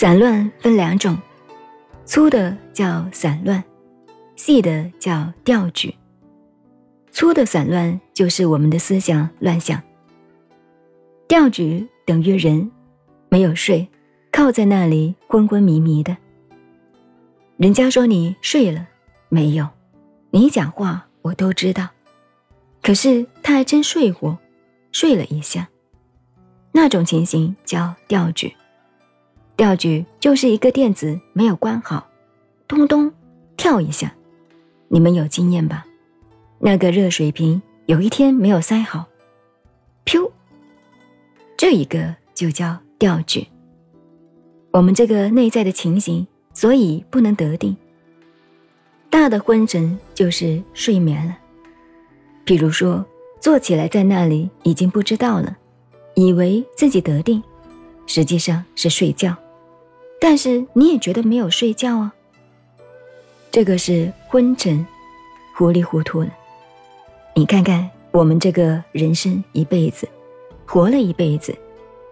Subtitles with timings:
[0.00, 1.14] 散乱分两种，
[2.06, 3.62] 粗的叫散乱，
[4.34, 5.94] 细的叫调举。
[7.12, 9.78] 粗的散乱就是我们的思想乱想。
[11.28, 12.72] 调举等于人
[13.28, 13.86] 没有睡，
[14.32, 16.16] 靠在那里昏昏迷迷的。
[17.58, 18.88] 人家说你睡了
[19.28, 19.68] 没有？
[20.30, 21.86] 你讲话我都知道，
[22.82, 24.38] 可是他还真睡过，
[24.92, 25.68] 睡了一下。
[26.72, 28.56] 那种情形叫调举。
[29.60, 32.08] 钓具就是一个垫子没有关好，
[32.66, 33.12] 咚咚
[33.58, 34.10] 跳一下。
[34.88, 35.84] 你们有经验吧？
[36.60, 39.06] 那个热水瓶有一天没有塞好，
[40.06, 40.30] 噗，
[41.58, 43.48] 这一个就叫钓具。
[44.70, 47.76] 我们这个内在的情形，所以不能得定。
[49.10, 51.36] 大的昏沉就是睡眠了。
[52.46, 53.04] 比如说，
[53.42, 55.54] 坐起来在那里已经不知道了，
[56.14, 57.42] 以为自己得定，
[58.06, 59.36] 实际上是睡觉。
[60.20, 62.14] 但是你也觉得没有睡觉啊？
[63.50, 64.86] 这个是昏沉，
[65.56, 66.28] 糊里糊涂了。
[67.34, 70.06] 你看看我们这个人生一辈子，
[70.66, 71.56] 活了一辈子，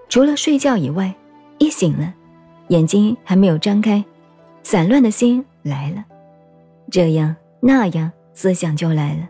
[0.09, 1.15] 除了睡觉以外，
[1.59, 2.15] 一醒了，
[2.69, 4.03] 眼睛还没有张开，
[4.63, 6.05] 散乱的心来了，
[6.91, 9.29] 这样那样思想就来了。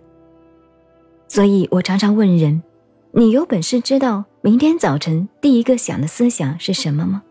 [1.27, 2.63] 所以我常常问人：
[3.11, 7.23] 你有本事知道明天早晨第一个想的思想是什么吗？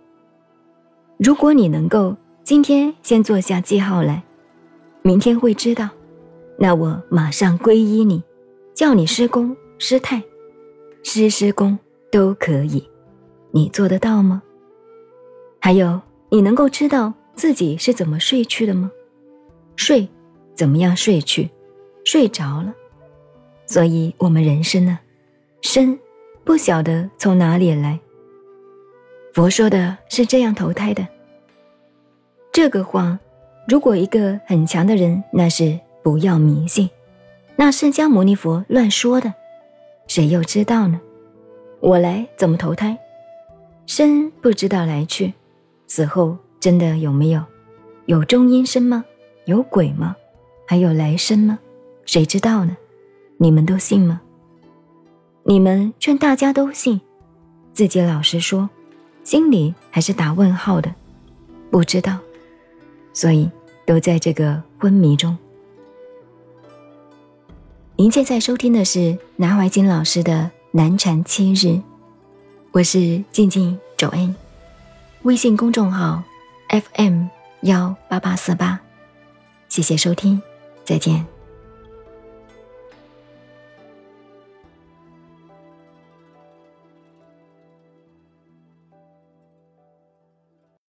[1.17, 4.21] 如果你能够今天先做下记号来，
[5.01, 5.89] 明天会知道，
[6.59, 8.23] 那我马上皈依你，
[8.75, 10.21] 叫你师公、师太、
[11.01, 11.77] 师师公
[12.11, 12.87] 都可以，
[13.49, 14.43] 你做得到吗？
[15.59, 18.91] 还有，你能够知道自己是怎么睡去的吗？
[19.75, 20.07] 睡，
[20.53, 21.49] 怎么样睡去？
[22.05, 22.71] 睡着了，
[23.65, 24.99] 所以我们人生呢，
[25.61, 25.97] 生
[26.43, 27.99] 不晓得从哪里来。
[29.37, 31.07] 佛说的是这样投胎的。
[32.51, 33.19] 这个话，
[33.67, 36.89] 如果一个很强的人，那是不要迷信。
[37.55, 39.31] 那释迦牟尼佛乱说的，
[40.07, 40.99] 谁又知道呢？
[41.81, 42.97] 我来怎么投胎？
[43.85, 45.31] 生不知道来去，
[45.85, 47.43] 死后真的有没有？
[48.07, 49.05] 有中阴身吗？
[49.45, 50.15] 有鬼吗？
[50.65, 51.59] 还有来生吗？
[52.07, 52.75] 谁知道呢？
[53.37, 54.19] 你们都信吗？
[55.43, 56.99] 你们劝大家都信，
[57.71, 58.67] 自己老实说。
[59.27, 60.95] 心里还是打问号的，
[61.69, 62.17] 不知道，
[63.11, 63.51] 所以
[63.85, 65.37] 都在这个昏迷中。
[67.97, 70.31] 您现在收听的是南怀瑾老师的
[70.71, 71.67] 《南禅七日》，
[72.71, 74.33] 我是静静周恩，
[75.23, 76.23] 微信公众号
[76.69, 77.25] FM
[77.63, 78.79] 幺八八四八，
[79.67, 80.41] 谢谢收听，
[80.85, 81.36] 再见。